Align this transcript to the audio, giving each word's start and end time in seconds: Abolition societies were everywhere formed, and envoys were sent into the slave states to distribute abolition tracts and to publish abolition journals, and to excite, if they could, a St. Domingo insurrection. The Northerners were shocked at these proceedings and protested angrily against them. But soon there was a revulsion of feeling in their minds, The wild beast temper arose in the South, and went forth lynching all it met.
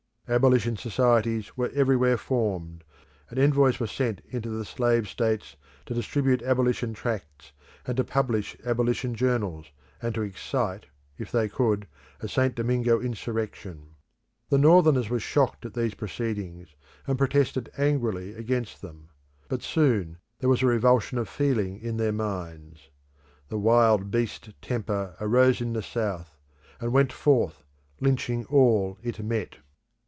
Abolition 0.29 0.77
societies 0.77 1.57
were 1.57 1.69
everywhere 1.73 2.15
formed, 2.15 2.85
and 3.29 3.37
envoys 3.37 3.81
were 3.81 3.87
sent 3.87 4.21
into 4.29 4.49
the 4.49 4.63
slave 4.63 5.09
states 5.09 5.57
to 5.85 5.93
distribute 5.93 6.41
abolition 6.43 6.93
tracts 6.93 7.51
and 7.85 7.97
to 7.97 8.05
publish 8.05 8.55
abolition 8.65 9.13
journals, 9.13 9.71
and 10.01 10.15
to 10.15 10.21
excite, 10.21 10.85
if 11.17 11.33
they 11.33 11.49
could, 11.49 11.85
a 12.21 12.29
St. 12.29 12.55
Domingo 12.55 12.97
insurrection. 13.01 13.89
The 14.47 14.57
Northerners 14.57 15.09
were 15.09 15.19
shocked 15.19 15.65
at 15.65 15.73
these 15.73 15.95
proceedings 15.95 16.75
and 17.05 17.17
protested 17.17 17.69
angrily 17.77 18.33
against 18.33 18.81
them. 18.81 19.09
But 19.49 19.61
soon 19.61 20.15
there 20.39 20.49
was 20.49 20.63
a 20.63 20.65
revulsion 20.65 21.17
of 21.17 21.27
feeling 21.27 21.77
in 21.77 21.97
their 21.97 22.13
minds, 22.13 22.89
The 23.49 23.59
wild 23.59 24.11
beast 24.11 24.49
temper 24.61 25.17
arose 25.19 25.59
in 25.59 25.73
the 25.73 25.83
South, 25.83 26.37
and 26.79 26.93
went 26.93 27.11
forth 27.11 27.65
lynching 27.99 28.45
all 28.45 28.97
it 29.03 29.19
met. 29.21 29.57